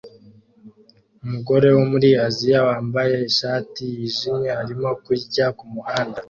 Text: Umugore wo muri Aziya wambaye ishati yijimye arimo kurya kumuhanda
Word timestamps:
Umugore 1.23 1.67
wo 1.77 1.83
muri 1.91 2.09
Aziya 2.27 2.59
wambaye 2.67 3.15
ishati 3.29 3.81
yijimye 3.95 4.51
arimo 4.61 4.89
kurya 5.05 5.45
kumuhanda 5.57 6.19